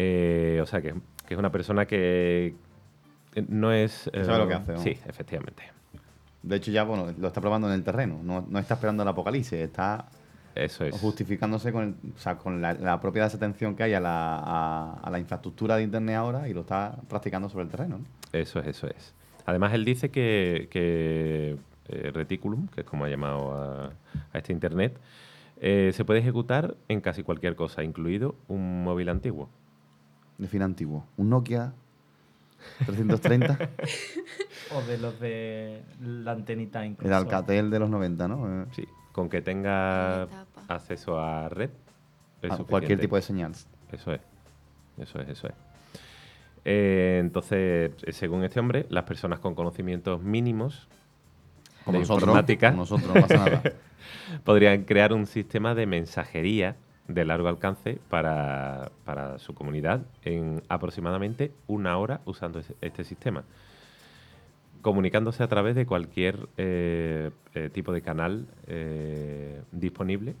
Eh, 0.03 0.59
o 0.61 0.65
sea, 0.65 0.81
que, 0.81 0.93
que 1.27 1.33
es 1.33 1.37
una 1.39 1.51
persona 1.51 1.85
que 1.85 2.55
eh, 3.35 3.45
no 3.47 3.71
es... 3.71 4.09
Sabe 4.13 4.37
lo 4.39 4.47
que 4.47 4.53
hace, 4.55 4.73
¿no? 4.73 4.79
Sí, 4.79 4.97
efectivamente. 5.07 5.63
De 6.43 6.55
hecho, 6.55 6.71
ya 6.71 6.83
bueno, 6.83 7.13
lo 7.19 7.27
está 7.27 7.39
probando 7.39 7.67
en 7.67 7.73
el 7.75 7.83
terreno. 7.83 8.19
No, 8.23 8.45
no 8.49 8.59
está 8.59 8.73
esperando 8.73 9.03
el 9.03 9.09
apocalipsis, 9.09 9.53
está 9.59 10.07
Eso 10.55 10.85
es. 10.85 10.99
justificándose 10.99 11.71
con, 11.71 11.83
el- 12.03 12.11
o 12.15 12.19
sea, 12.19 12.37
con 12.37 12.61
la, 12.61 12.73
la 12.73 12.99
propia 12.99 13.23
desatención 13.23 13.75
que 13.75 13.83
hay 13.83 13.93
a 13.93 13.99
la, 13.99 14.37
a, 14.37 14.93
a 15.03 15.09
la 15.11 15.19
infraestructura 15.19 15.75
de 15.75 15.83
internet 15.83 16.15
ahora 16.15 16.49
y 16.49 16.53
lo 16.53 16.61
está 16.61 16.97
practicando 17.07 17.47
sobre 17.49 17.65
el 17.65 17.69
terreno. 17.69 17.99
¿no? 17.99 18.05
Eso 18.33 18.59
es, 18.59 18.67
eso 18.67 18.87
es. 18.87 19.13
Además, 19.45 19.73
él 19.73 19.85
dice 19.85 20.09
que, 20.09 20.67
que 20.71 21.57
eh, 21.89 22.11
Reticulum, 22.11 22.67
que 22.69 22.81
es 22.81 22.87
como 22.87 23.05
ha 23.05 23.09
llamado 23.09 23.53
a, 23.53 23.85
a 24.33 24.37
este 24.37 24.51
Internet, 24.53 24.97
eh, 25.63 25.91
se 25.93 26.05
puede 26.05 26.19
ejecutar 26.21 26.75
en 26.87 27.01
casi 27.01 27.21
cualquier 27.21 27.55
cosa, 27.55 27.83
incluido 27.83 28.33
un 28.47 28.83
móvil 28.83 29.09
antiguo. 29.09 29.47
Define 30.41 30.65
antiguo. 30.65 31.05
Un 31.17 31.29
Nokia 31.29 31.71
330. 32.85 33.57
O 34.73 34.81
de 34.83 34.97
los 34.97 35.19
de 35.19 35.81
la 36.01 36.31
antenita 36.31 36.85
incluso. 36.85 37.07
el 37.09 37.13
Alcatel 37.13 37.69
de 37.69 37.79
los 37.79 37.89
90, 37.89 38.27
¿no? 38.29 38.63
Eh, 38.63 38.65
Sí, 38.73 38.87
con 39.11 39.27
que 39.27 39.41
tenga 39.41 40.23
acceso 40.69 41.19
a 41.19 41.49
red. 41.49 41.69
es 42.41 42.51
a 42.51 42.57
cualquier 42.63 42.97
tipo 42.99 43.17
de 43.17 43.21
señal. 43.21 43.51
Eso 43.91 44.13
es. 44.13 44.21
Eso 44.97 45.19
es, 45.19 45.27
eso 45.29 45.47
es. 45.47 45.53
Eh, 46.63 47.17
entonces, 47.19 47.91
eh, 48.03 48.13
según 48.13 48.43
este 48.45 48.59
hombre, 48.61 48.85
las 48.89 49.03
personas 49.03 49.39
con 49.39 49.55
conocimientos 49.55 50.21
mínimos 50.23 50.87
Como 51.83 51.95
de 51.97 51.99
nosotros. 52.03 52.23
informática 52.23 52.69
Como 52.69 52.83
nosotros, 52.83 53.13
no 53.13 53.21
pasa 53.21 53.37
nada. 53.37 53.63
podrían 54.45 54.83
crear 54.85 55.11
un 55.11 55.25
sistema 55.27 55.75
de 55.75 55.85
mensajería 55.85 56.77
de 57.07 57.25
largo 57.25 57.47
alcance 57.49 57.99
para, 58.09 58.91
para 59.05 59.37
su 59.39 59.53
comunidad 59.53 60.01
en 60.23 60.63
aproximadamente 60.69 61.51
una 61.67 61.97
hora 61.97 62.21
usando 62.25 62.59
ese- 62.59 62.75
este 62.81 63.03
sistema. 63.03 63.43
Comunicándose 64.81 65.43
a 65.43 65.47
través 65.47 65.75
de 65.75 65.85
cualquier 65.85 66.47
eh, 66.57 67.31
eh, 67.53 67.69
tipo 67.71 67.91
de 67.91 68.01
canal 68.01 68.47
eh, 68.67 69.61
disponible. 69.71 70.35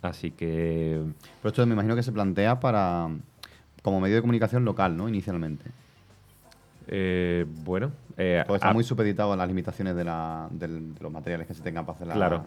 Así 0.00 0.30
que 0.30 1.02
Pero 1.42 1.48
esto 1.50 1.66
me 1.66 1.74
imagino 1.74 1.96
que 1.96 2.02
se 2.02 2.12
plantea 2.12 2.60
para 2.60 3.08
como 3.82 4.00
medio 4.00 4.14
de 4.16 4.20
comunicación 4.22 4.64
local, 4.64 4.96
¿no? 4.96 5.08
Inicialmente. 5.08 5.70
Eh, 6.86 7.44
bueno, 7.64 7.92
eh, 8.16 8.42
Porque 8.46 8.56
está 8.56 8.70
a- 8.70 8.72
muy 8.72 8.84
supeditado 8.84 9.32
a 9.32 9.36
las 9.36 9.48
limitaciones 9.48 9.94
de, 9.94 10.04
la- 10.04 10.48
de 10.50 10.68
los 11.00 11.12
materiales 11.12 11.46
que 11.46 11.54
se 11.54 11.62
tengan 11.62 11.84
para 11.84 11.96
hacer 11.96 12.06
la- 12.06 12.14
Claro. 12.14 12.46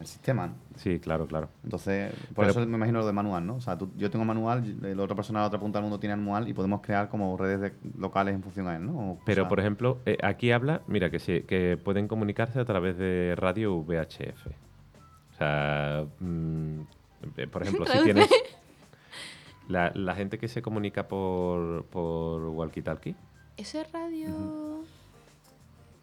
El 0.00 0.06
sistema. 0.06 0.52
sí, 0.76 0.98
claro, 1.00 1.26
claro. 1.26 1.48
Entonces, 1.64 2.12
por 2.34 2.46
Pero- 2.46 2.50
eso 2.50 2.66
me 2.66 2.76
imagino 2.76 3.00
lo 3.00 3.06
de 3.06 3.12
manual, 3.12 3.46
¿no? 3.46 3.56
O 3.56 3.60
sea, 3.60 3.76
tú- 3.76 3.90
yo 3.96 4.10
tengo 4.10 4.24
manual, 4.24 4.64
y 4.66 4.94
la 4.94 5.02
otra 5.02 5.16
persona 5.16 5.40
a 5.40 5.42
la 5.42 5.48
otra 5.48 5.58
punta 5.58 5.78
del 5.78 5.84
mundo 5.84 5.98
tiene 5.98 6.14
manual 6.16 6.48
y 6.48 6.54
podemos 6.54 6.80
crear 6.82 7.08
como 7.08 7.36
redes 7.36 7.60
de- 7.60 7.72
locales 7.98 8.34
en 8.34 8.42
función 8.42 8.68
a 8.68 8.76
él, 8.76 8.86
¿no? 8.86 9.12
O 9.12 9.18
Pero, 9.26 9.48
por 9.48 9.58
ejemplo, 9.60 9.98
eh, 10.06 10.16
aquí 10.22 10.52
habla, 10.52 10.82
mira, 10.86 11.10
que, 11.10 11.18
sí, 11.18 11.42
que 11.42 11.76
pueden 11.76 12.06
comunicarse 12.08 12.60
a 12.60 12.64
través 12.64 12.96
de 12.96 13.34
radio 13.36 13.74
VHF. 13.76 14.46
O 15.32 15.36
sea, 15.38 16.04
mm, 16.20 16.80
eh, 17.36 17.46
por 17.46 17.62
ejemplo, 17.62 17.86
si 17.86 17.98
tienes... 18.04 18.28
La, 19.68 19.92
la 19.94 20.14
gente 20.14 20.38
que 20.38 20.48
se 20.48 20.62
comunica 20.62 21.08
por, 21.08 21.84
por 21.86 22.40
walkie-talkie, 22.48 23.14
¿Eso 23.58 23.78
es 23.80 23.92
radio? 23.92 24.82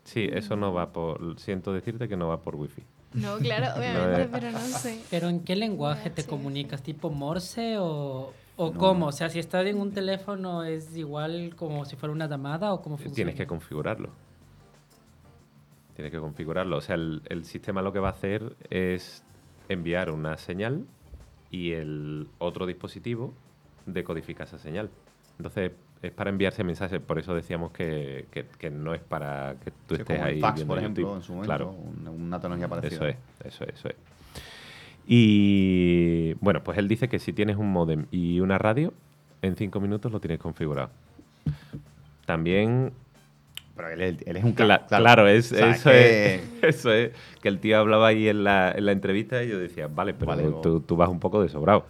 sí, 0.03 0.29
eso 0.31 0.55
no 0.55 0.71
va 0.71 0.91
por... 0.93 1.39
Siento 1.39 1.73
decirte 1.73 2.07
que 2.07 2.15
no 2.15 2.27
va 2.27 2.41
por 2.43 2.55
wifi. 2.55 2.83
No, 3.15 3.37
claro, 3.37 3.67
obviamente, 3.77 4.21
eh. 4.23 4.29
pero 4.31 4.51
no 4.51 4.59
sé. 4.59 5.01
¿Pero 5.09 5.29
en 5.29 5.43
qué 5.43 5.55
lenguaje 5.55 6.09
te 6.09 6.25
comunicas? 6.25 6.83
¿Tipo 6.83 7.09
Morse 7.09 7.77
o, 7.77 8.33
o 8.57 8.71
No. 8.71 8.77
cómo? 8.79 9.07
O 9.07 9.11
sea, 9.11 9.29
si 9.29 9.39
estás 9.39 9.65
en 9.65 9.79
un 9.79 9.91
teléfono 9.93 10.63
es 10.63 10.95
igual 10.95 11.55
como 11.55 11.85
si 11.85 11.95
fuera 11.95 12.13
una 12.13 12.27
llamada 12.27 12.73
o 12.73 12.81
cómo 12.81 12.97
funciona? 12.97 13.15
Tienes 13.15 13.35
que 13.35 13.47
configurarlo. 13.47 14.09
Tienes 15.95 16.11
que 16.11 16.19
configurarlo. 16.19 16.77
O 16.77 16.81
sea, 16.81 16.95
el, 16.95 17.21
el 17.29 17.45
sistema 17.45 17.81
lo 17.81 17.93
que 17.93 17.99
va 17.99 18.09
a 18.09 18.11
hacer 18.11 18.55
es 18.69 19.23
enviar 19.69 20.11
una 20.11 20.37
señal 20.37 20.85
y 21.51 21.71
el 21.71 22.27
otro 22.37 22.65
dispositivo 22.65 23.33
decodifica 23.85 24.43
esa 24.43 24.57
señal. 24.57 24.89
Entonces, 25.37 25.71
es 26.01 26.11
para 26.11 26.29
enviarse 26.29 26.63
mensajes. 26.63 26.99
Por 26.99 27.17
eso 27.19 27.33
decíamos 27.33 27.71
que, 27.71 28.25
que- 28.31 28.45
que 28.59 28.69
no 28.69 28.93
es 28.93 29.01
para 29.01 29.55
que 29.63 29.71
tú 29.71 29.95
Sí, 29.95 30.01
estés 30.01 30.05
como 30.17 30.27
el 30.27 30.35
ahí. 30.35 30.39
fax, 30.41 30.63
por 30.63 30.77
ejemplo, 30.77 31.01
YouTube. 31.03 31.15
en 31.17 31.23
su 31.23 31.33
momento, 31.33 31.47
Claro. 31.47 31.69
un- 31.71 32.07
una 32.25 32.39
tecnología 32.39 32.67
parecida. 32.67 32.95
Eso 32.95 33.07
es, 33.07 33.17
eso 33.45 33.63
es, 33.65 33.73
eso 33.75 33.89
es. 33.89 33.95
Y 35.07 36.33
bueno, 36.41 36.63
pues 36.63 36.77
él 36.77 36.87
dice 36.87 37.07
que 37.07 37.19
si 37.19 37.31
tienes 37.33 37.57
un 37.57 37.71
modem 37.71 38.05
y 38.11 38.39
una 38.39 38.57
radio, 38.57 38.93
en 39.41 39.55
cinco 39.55 39.79
minutos 39.79 40.11
lo 40.11 40.19
tienes 40.19 40.39
configurado. 40.39 40.89
También 42.25 42.91
Pero 43.75 43.89
él, 43.89 44.01
es- 44.01 44.21
él 44.25 44.37
es 44.37 44.43
un 44.43 44.55
Cla- 44.55 44.85
crack, 44.85 44.87
claro, 44.87 45.27
es, 45.27 45.51
O 45.51 45.55
sea, 45.55 45.71
eso, 45.75 45.89
que- 45.89 46.35
es, 46.35 46.41
eso 46.63 46.91
es. 46.93 47.11
Que 47.41 47.49
el 47.49 47.59
tío 47.59 47.77
hablaba 47.77 48.07
ahí 48.07 48.27
en 48.29 48.43
la, 48.43 48.71
en 48.71 48.85
la 48.85 48.91
entrevista 48.93 49.43
y 49.43 49.49
yo 49.49 49.59
decía, 49.59 49.87
vale, 49.87 50.13
pero 50.13 50.27
Vale, 50.27 50.43
tú, 50.63 50.79
tú 50.79 50.95
vas 50.95 51.09
un 51.09 51.19
poco 51.19 51.41
de 51.41 51.49
sobrado. 51.49 51.85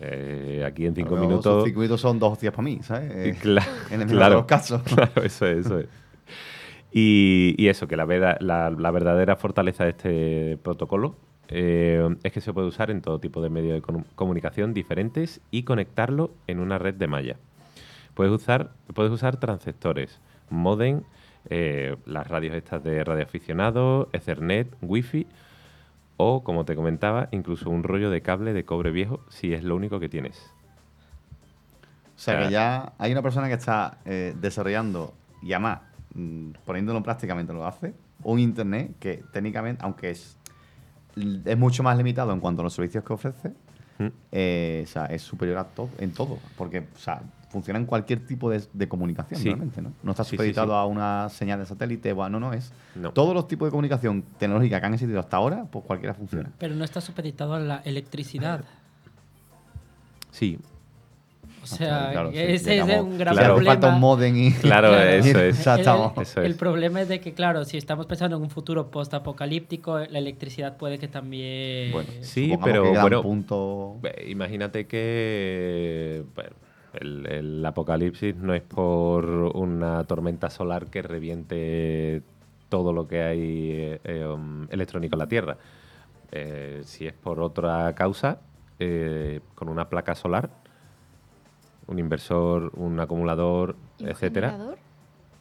Eh, 0.00 0.62
aquí 0.66 0.86
en 0.86 0.94
cinco 0.94 1.10
Pero 1.16 1.22
minutos. 1.28 1.64
circuitos 1.64 2.00
son 2.00 2.18
dos 2.18 2.38
días 2.40 2.52
para 2.54 2.62
mí, 2.64 2.80
Eh, 3.00 3.34
cla- 3.42 3.66
en 3.90 4.00
el 4.02 4.06
mejor 4.06 4.08
de 4.08 4.14
claro, 4.14 4.34
los 4.36 4.44
casos. 4.46 4.82
claro, 4.94 5.22
eso 5.22 5.46
es, 5.46 5.66
eso 5.66 5.78
es. 5.80 5.86
Y, 6.92 7.54
y 7.58 7.68
eso, 7.68 7.86
que 7.86 7.96
la, 7.96 8.04
vera- 8.04 8.38
la, 8.40 8.70
la 8.70 8.90
verdadera 8.90 9.36
fortaleza 9.36 9.84
de 9.84 9.90
este 9.90 10.58
protocolo 10.62 11.16
eh, 11.48 12.08
es 12.22 12.32
que 12.32 12.40
se 12.40 12.52
puede 12.52 12.66
usar 12.68 12.90
en 12.90 13.00
todo 13.02 13.18
tipo 13.18 13.42
de 13.42 13.50
medios 13.50 13.74
de 13.74 13.82
comu- 13.82 14.04
comunicación 14.14 14.72
diferentes 14.72 15.40
y 15.50 15.64
conectarlo 15.64 16.30
en 16.46 16.60
una 16.60 16.78
red 16.78 16.94
de 16.94 17.06
malla. 17.06 17.36
Puedes 18.14 18.32
usar, 18.32 18.70
puedes 18.94 19.12
usar 19.12 19.38
transceptores, 19.38 20.20
modem, 20.50 21.02
las 22.04 22.26
radios 22.28 22.54
estas 22.54 22.82
de 22.84 23.02
radioaficionados, 23.04 24.08
Ethernet, 24.12 24.68
Wi-Fi 24.82 25.26
o, 26.18 26.44
como 26.44 26.66
te 26.66 26.76
comentaba, 26.76 27.28
incluso 27.30 27.70
un 27.70 27.82
rollo 27.82 28.10
de 28.10 28.20
cable 28.20 28.52
de 28.52 28.64
cobre 28.66 28.90
viejo 28.90 29.20
si 29.30 29.54
es 29.54 29.64
lo 29.64 29.74
único 29.76 29.98
que 30.00 30.10
tienes. 30.10 30.52
O 32.14 32.18
sea 32.20 32.38
Ah. 32.40 32.44
que 32.44 32.52
ya 32.52 32.92
hay 32.98 33.12
una 33.12 33.22
persona 33.22 33.46
que 33.48 33.54
está 33.54 33.98
eh, 34.04 34.34
desarrollando 34.38 35.14
y 35.40 35.52
además 35.52 35.80
mm, 36.14 36.50
poniéndolo 36.66 36.98
en 36.98 37.04
prácticamente 37.04 37.52
lo 37.52 37.64
hace, 37.66 37.94
un 38.24 38.40
internet 38.40 38.92
que 38.98 39.22
técnicamente, 39.32 39.80
aunque 39.84 40.10
es, 40.10 40.36
es 41.44 41.56
mucho 41.56 41.82
más 41.84 41.96
limitado 41.96 42.32
en 42.32 42.40
cuanto 42.40 42.62
a 42.62 42.64
los 42.64 42.74
servicios 42.74 43.04
que 43.04 43.12
ofrece, 43.12 43.52
¿Mm? 43.98 44.06
eh, 44.32 44.82
o 44.84 44.88
sea, 44.88 45.06
es 45.06 45.22
superior 45.22 45.58
a 45.58 45.64
todo, 45.64 45.88
en 45.98 46.12
todo. 46.12 46.38
Porque 46.56 46.86
o 46.94 46.98
sea, 46.98 47.22
funciona 47.50 47.78
en 47.78 47.86
cualquier 47.86 48.26
tipo 48.26 48.50
de, 48.50 48.62
de 48.72 48.88
comunicación, 48.88 49.40
Sí. 49.40 49.46
realmente, 49.48 49.80
¿no? 49.82 49.92
No 50.02 50.10
está 50.12 50.22
Sí, 50.24 50.30
sí, 50.30 50.36
supeditado 50.36 50.68
sí. 50.68 50.72
a 50.74 50.84
una 50.84 51.28
señal 51.30 51.58
de 51.58 51.66
satélite, 51.66 52.12
o 52.12 52.22
a- 52.22 52.28
no, 52.28 52.38
no, 52.38 52.52
es 52.52 52.72
No. 52.94 53.12
todos 53.12 53.34
los 53.34 53.48
tipos 53.48 53.66
de 53.66 53.70
comunicación 53.70 54.22
tecnológica 54.38 54.80
que 54.80 54.86
han 54.86 54.94
existido 54.94 55.18
hasta 55.20 55.38
ahora, 55.38 55.64
pues 55.70 55.84
cualquiera 55.84 56.14
funciona. 56.14 56.50
Pero 56.58 56.74
no 56.74 56.84
está 56.84 57.00
supeditado 57.00 57.54
a 57.54 57.58
la 57.60 57.76
electricidad. 57.84 58.64
Sí, 60.30 60.58
O 61.62 61.66
sea, 61.66 62.10
Claro, 62.12 62.30
sí, 62.32 62.38
ese 62.38 62.78
es 62.78 62.84
un 63.00 63.18
gran 63.18 63.34
Claro. 63.34 63.54
hace 63.56 63.64
falta 63.64 63.80
problema. 63.80 63.94
un 63.94 64.00
modem 64.00 64.36
y... 64.36 64.52
Claro, 64.52 64.94
eso 64.98 65.38
es. 65.40 65.66
El- 65.66 65.78
estamos. 65.78 66.12
El, 66.16 66.22
Eso 66.22 66.42
el 66.42 66.52
es. 66.52 66.56
problema 66.58 67.00
es 67.02 67.08
de 67.08 67.20
que, 67.20 67.34
claro, 67.34 67.64
si 67.64 67.76
estamos 67.76 68.06
pensando 68.06 68.36
en 68.36 68.42
un 68.42 68.50
futuro 68.50 68.90
post-apocalíptico, 68.90 69.98
la 69.98 70.18
electricidad 70.18 70.76
puede 70.76 70.98
que 70.98 71.08
también... 71.08 71.92
Bueno, 71.92 72.08
Sí, 72.22 72.56
pero 72.62 72.90
bueno, 73.00 73.22
punto... 73.22 73.96
Imagínate 74.26 74.86
que 74.86 76.24
bueno, 76.34 76.50
el, 76.94 77.26
el 77.26 77.66
apocalipsis 77.66 78.34
no 78.36 78.54
es 78.54 78.62
por 78.62 79.24
una 79.26 80.04
tormenta 80.04 80.50
solar 80.50 80.86
que 80.86 81.02
reviente 81.02 82.22
todo 82.68 82.92
lo 82.92 83.06
que 83.08 83.22
hay 83.22 83.40
eh, 83.72 84.00
eh, 84.04 84.24
um, 84.26 84.66
electrónico 84.70 85.14
en 85.14 85.18
la 85.18 85.26
Tierra. 85.28 85.56
Eh, 86.30 86.82
si 86.84 87.06
es 87.06 87.14
por 87.14 87.40
otra 87.40 87.94
causa, 87.94 88.40
eh, 88.78 89.40
con 89.54 89.68
una 89.70 89.88
placa 89.88 90.14
solar, 90.14 90.50
un 91.88 91.98
inversor, 91.98 92.70
un 92.76 93.00
acumulador, 93.00 93.76
¿Y 93.98 94.04
un 94.04 94.10
etcétera. 94.10 94.50
generador? 94.52 94.78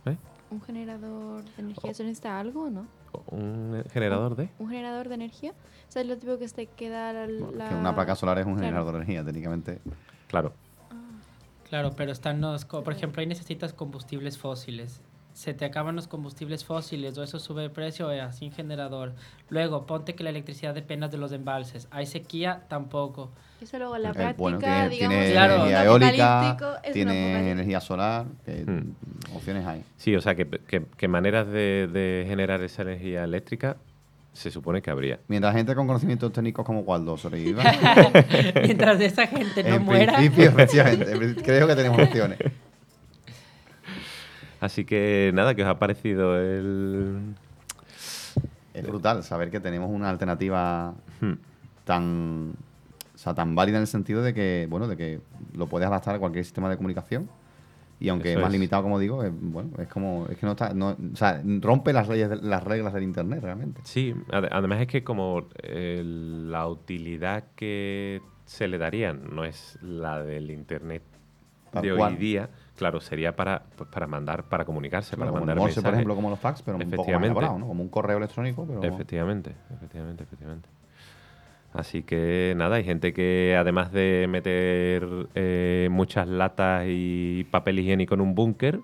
¿Eh? 0.05 0.17
¿Un 0.49 0.61
generador 0.61 1.43
de 1.43 1.61
energía? 1.61 1.93
¿Se 1.93 2.03
necesita 2.03 2.39
algo 2.39 2.63
o 2.63 2.69
no? 2.69 2.87
¿Un 3.31 3.83
generador 3.91 4.35
de? 4.35 4.49
¿Un 4.59 4.69
generador 4.69 5.09
de 5.09 5.15
energía? 5.15 5.51
O 5.51 5.91
sea, 5.91 6.01
es 6.01 6.07
lo 6.07 6.17
tipo 6.17 6.37
que 6.37 6.47
se 6.47 6.65
queda 6.67 7.13
la... 7.13 7.27
la- 7.27 7.69
Que 7.69 7.75
una 7.75 7.93
placa 7.95 8.15
solar 8.15 8.39
es 8.39 8.45
un 8.45 8.53
Claro. 8.53 8.65
generador 8.67 8.91
de 8.93 8.97
energía, 8.99 9.23
técnicamente. 9.25 9.79
Claro. 10.27 10.53
Claro, 11.69 11.91
pero 11.97 12.11
están 12.13 12.39
los... 12.39 12.63
Por 12.65 12.91
ejemplo, 12.93 13.19
ahí 13.19 13.27
necesitas 13.27 13.73
combustibles 13.73 14.37
fósiles. 14.37 15.01
Se 15.37 15.53
te 15.53 15.65
acaban 15.65 15.95
los 15.95 16.07
combustibles 16.07 16.65
fósiles 16.65 17.15
o 17.15 17.21
eso 17.21 17.37
sube 17.37 17.61
de 17.61 17.69
precio, 17.69 18.11
eh, 18.11 18.23
sin 18.33 18.51
generador. 18.51 19.13
Luego, 19.49 19.85
ponte 19.85 20.15
que 20.15 20.23
la 20.23 20.31
electricidad 20.31 20.73
dependa 20.73 21.09
de 21.09 21.17
los 21.17 21.31
embalses. 21.31 21.87
Hay 21.91 22.07
sequía, 22.07 22.63
tampoco. 22.67 23.29
Eso 23.61 23.77
luego 23.77 23.95
en 23.97 24.01
la 24.01 24.09
Eh, 24.09 24.13
práctica, 24.13 24.35
bueno, 24.41 24.57
tiene, 24.57 24.89
digamos, 24.89 24.97
tiene 25.19 25.31
Claro. 25.31 25.53
energía 25.57 25.83
eólica, 25.85 26.57
tiene 26.91 27.51
energía 27.51 27.79
solar, 27.79 28.25
que 28.47 28.63
Hmm. 28.65 28.95
opciones 29.35 29.67
hay. 29.67 29.83
Sí, 29.97 30.15
o 30.15 30.21
sea, 30.21 30.33
que, 30.33 30.47
que- 30.47 30.85
que 30.97 31.07
maneras 31.07 31.45
de, 31.45 31.87
de 31.87 32.25
generar 32.27 32.59
esa 32.63 32.81
energía 32.81 33.23
eléctrica 33.23 33.77
se 34.33 34.49
supone 34.49 34.81
que 34.81 34.89
habría. 34.89 35.19
Mientras 35.27 35.53
gente 35.53 35.75
con 35.75 35.85
conocimientos 35.85 36.33
técnicos 36.33 36.65
como 36.65 36.79
Waldo 36.79 37.15
sobreviva, 37.15 37.61
Mientras 38.63 38.99
esa 39.01 39.27
gente 39.27 39.61
no 39.63 39.75
en 39.75 39.83
muera... 39.83 40.15
principio, 40.15 40.51
creo 41.43 41.67
que 41.67 41.75
tenemos 41.75 41.99
opciones. 42.01 42.39
Así 44.59 44.85
que 44.85 45.31
nada, 45.33 45.53
que 45.55 45.63
os 45.63 45.69
ha 45.69 45.77
parecido 45.79 46.37
el... 46.39 47.35
Es 48.73 48.85
brutal 48.85 49.23
saber 49.23 49.49
que 49.49 49.59
tenemos 49.59 49.89
una 49.89 50.09
alternativa 50.09 50.93
Hmm. 51.19 51.33
tan, 51.83 52.53
o 53.15 53.17
sea, 53.17 53.33
tan 53.33 53.55
válida 53.55 53.77
en 53.77 53.81
el 53.81 53.87
sentido 53.87 54.21
de 54.21 54.33
que, 54.35 54.67
bueno, 54.69 54.87
de 54.87 54.95
que 54.97 55.19
lo 55.55 55.65
puedes 55.67 55.87
adaptar 55.87 56.15
a 56.15 56.19
cualquier 56.19 56.45
sistema 56.45 56.69
de 56.69 56.77
comunicación 56.77 57.27
Y 57.99 58.09
aunque 58.09 58.29
Eso 58.33 58.39
es 58.39 58.43
más 58.43 58.49
es. 58.49 58.53
limitado, 58.53 58.83
como 58.83 58.99
digo, 58.99 59.23
es, 59.23 59.31
bueno, 59.33 59.71
es 59.79 59.87
como, 59.87 60.27
es 60.29 60.37
que 60.37 60.45
no 60.45 60.51
está, 60.51 60.71
no, 60.75 60.89
o 60.89 61.15
sea, 61.15 61.41
rompe 61.61 61.91
las 61.93 62.07
leyes, 62.07 62.29
de- 62.29 62.35
las 62.35 62.63
reglas 62.63 62.93
del 62.93 63.01
internet 63.01 63.39
realmente. 63.41 63.81
Sí, 63.83 64.13
ade- 64.29 64.49
además 64.51 64.81
es 64.81 64.87
que 64.87 65.03
como 65.03 65.47
eh, 65.63 66.03
la 66.05 66.67
utilidad 66.67 67.45
que 67.55 68.21
se 68.45 68.67
le 68.67 68.77
daría 68.77 69.13
no 69.13 69.43
es 69.43 69.79
la 69.81 70.21
del 70.21 70.51
internet 70.51 71.01
Tal 71.71 71.81
de 71.83 71.95
cual. 71.95 72.13
hoy 72.13 72.19
día, 72.19 72.49
claro, 72.75 72.99
sería 73.01 73.35
para, 73.35 73.63
pues, 73.75 73.89
para 73.89 74.07
mandar, 74.07 74.43
para 74.43 74.65
comunicarse, 74.65 75.15
Claro, 75.15 75.19
para 75.19 75.31
como 75.31 75.37
el 75.39 75.41
mandar 75.47 75.57
Morse, 75.57 75.75
por 75.75 75.83
mensajes. 75.83 75.95
ejemplo, 75.97 76.15
como 76.15 76.29
los 76.29 76.39
fax, 76.39 76.61
pero 76.61 76.77
un 76.77 76.91
poco 76.91 77.11
más 77.11 77.23
elaborado, 77.23 77.59
¿no? 77.59 77.67
Como 77.67 77.83
un 77.83 77.89
correo 77.89 78.17
electrónico, 78.17 78.65
pero... 78.67 78.83
Efectivamente, 78.83 79.53
efectivamente, 79.73 80.23
efectivamente. 80.23 80.69
Así 81.73 82.01
que 82.03 82.53
nada, 82.57 82.77
hay 82.77 82.83
gente 82.83 83.13
que 83.13 83.55
además 83.59 83.91
de 83.91 84.25
meter 84.29 85.05
eh, 85.35 85.89
muchas 85.91 86.27
latas 86.27 86.85
y 86.87 87.45
papel 87.51 87.79
higiénico 87.79 88.15
en 88.15 88.21
un 88.21 88.33
búnker, 88.33 88.79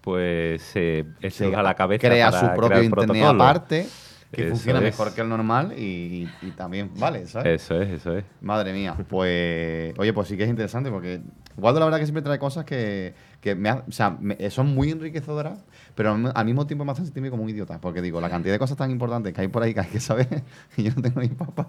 pues 0.00 0.62
se 0.62 1.04
se 1.28 1.54
a 1.54 1.62
la 1.62 1.74
cabeza 1.74 2.08
crea 2.08 2.30
para 2.30 2.40
su 2.50 2.56
propio 2.56 2.82
internet 2.82 3.24
aparte, 3.24 3.86
que 4.32 4.42
Eso 4.42 4.50
funciona 4.50 4.78
es. 4.80 4.84
mejor 4.84 5.14
que 5.14 5.20
el 5.22 5.28
normal 5.28 5.72
y, 5.78 6.28
y 6.42 6.50
también 6.52 6.90
vale, 6.98 7.26
¿sabes? 7.26 7.62
Eso 7.62 7.80
es, 7.80 7.88
eso 7.88 8.16
es. 8.16 8.24
Madre 8.42 8.72
mía, 8.74 8.94
pues 9.08 9.94
oye, 9.98 10.12
pues 10.12 10.28
sí 10.28 10.36
que 10.36 10.44
es 10.44 10.50
interesante 10.50 10.90
porque 10.90 11.20
Waldo 11.56 11.80
la 11.80 11.86
verdad 11.86 11.98
que 11.98 12.04
siempre 12.06 12.22
trae 12.22 12.38
cosas 12.38 12.64
que, 12.64 13.14
que 13.40 13.54
me, 13.54 13.68
ha- 13.70 13.84
o 13.88 13.92
sea, 13.92 14.10
me- 14.20 14.50
son 14.50 14.74
muy 14.74 14.90
enriquecedoras, 14.90 15.64
pero 15.94 16.12
al, 16.12 16.30
al 16.34 16.44
mismo 16.44 16.66
tiempo 16.66 16.84
me 16.84 16.92
hacen 16.92 17.04
sentirme 17.06 17.30
como 17.30 17.42
un 17.42 17.50
idiota, 17.50 17.80
porque 17.80 18.02
digo, 18.02 18.20
la 18.20 18.28
cantidad 18.30 18.54
de 18.54 18.58
cosas 18.58 18.76
tan 18.76 18.90
importantes 18.90 19.32
que 19.32 19.40
hay 19.40 19.48
por 19.48 19.62
ahí 19.62 19.72
que 19.74 19.80
hay 19.80 19.86
que 19.88 20.00
saber 20.00 20.28
y 20.76 20.82
yo 20.84 20.92
no 20.94 21.02
tengo 21.02 21.20
ni 21.20 21.28
papa. 21.28 21.68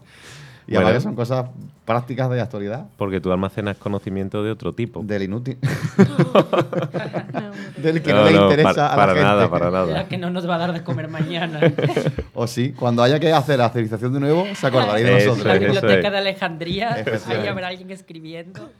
Y 0.70 0.74
Bueno. 0.74 0.88
además 0.90 1.02
que 1.02 1.08
son 1.10 1.16
cosas 1.16 1.46
prácticas 1.84 2.30
de 2.30 2.40
actualidad, 2.40 2.86
Porque 2.96 3.20
tú 3.20 3.32
almacenas 3.32 3.78
conocimiento 3.78 4.44
de 4.44 4.52
otro 4.52 4.74
tipo. 4.74 5.02
del 5.04 5.24
inútil, 5.24 5.58
No, 5.98 6.46
del 7.82 8.04
que 8.04 8.14
no, 8.14 8.26
le 8.26 8.34
interesa 8.38 8.74
para, 8.74 8.86
a 8.86 8.90
la 8.90 8.96
para 8.96 9.12
gente. 9.14 9.24
nada, 9.26 9.50
para 9.50 9.72
La 9.72 9.86
nada. 9.86 10.08
que 10.08 10.18
no 10.20 10.30
nos 10.30 10.48
va 10.48 10.56
a 10.56 10.58
dar 10.60 10.74
de 10.74 10.84
comer 10.84 11.08
mañana. 11.08 11.60
O 12.36 12.46
sí, 12.48 12.72
cuando 12.78 13.02
haya 13.02 13.20
que 13.20 13.34
hacer 13.34 13.58
la 13.58 13.70
civilización 13.70 14.14
de 14.14 14.20
nuevo, 14.20 14.46
se 14.54 14.68
acordaréis 14.68 15.06
de 15.08 15.14
nosotros. 15.26 15.46
La 15.46 15.56
es, 15.56 15.62
eso 15.64 15.72
biblioteca 15.74 16.12
de 16.12 16.18
Alejandría, 16.20 17.04
ahí 17.28 17.48
habrá 17.48 17.68
alguien 17.70 17.90
escribiendo. 17.92 18.70